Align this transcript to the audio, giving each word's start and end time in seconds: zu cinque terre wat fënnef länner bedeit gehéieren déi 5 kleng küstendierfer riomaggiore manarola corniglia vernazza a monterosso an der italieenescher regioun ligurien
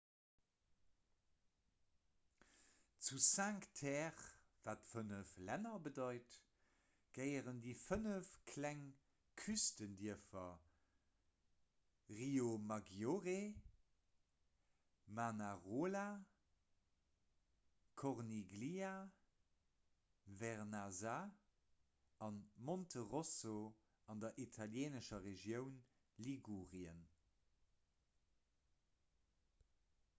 zu 3.11 3.15
cinque 3.27 3.67
terre 3.79 4.25
wat 4.65 4.83
fënnef 4.89 5.31
länner 5.47 5.79
bedeit 5.87 6.35
gehéieren 7.17 7.57
déi 7.65 7.73
5 7.79 8.29
kleng 8.51 8.79
küstendierfer 9.41 10.53
riomaggiore 12.19 13.35
manarola 15.19 16.05
corniglia 18.03 18.93
vernazza 20.43 21.17
a 22.27 22.29
monterosso 22.69 23.55
an 24.13 24.23
der 24.25 24.33
italieenescher 24.49 25.21
regioun 25.29 25.77
ligurien 26.29 27.03